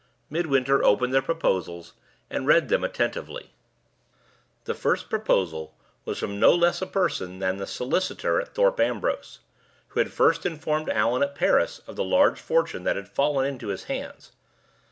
Midwinter 0.31 0.83
opened 0.83 1.13
the 1.13 1.21
proposals, 1.21 1.93
and 2.27 2.47
read 2.47 2.69
them 2.69 2.83
attentively. 2.83 3.51
The 4.63 4.73
first 4.73 5.11
proposal 5.11 5.75
was 6.05 6.17
from 6.17 6.39
no 6.39 6.55
less 6.55 6.81
a 6.81 6.87
person 6.87 7.37
than 7.37 7.57
the 7.57 7.67
solicitor 7.67 8.41
at 8.41 8.55
Thorpe 8.55 8.79
Ambrose, 8.79 9.41
who 9.89 9.99
had 9.99 10.11
first 10.11 10.43
informed 10.43 10.89
Allan 10.89 11.21
at 11.21 11.35
Paris 11.35 11.81
of 11.85 11.97
the 11.97 12.03
large 12.03 12.39
fortune 12.41 12.83
that 12.83 12.95
had 12.95 13.09
fallen 13.09 13.45
into 13.45 13.67
his 13.67 13.83
hands. 13.83 14.31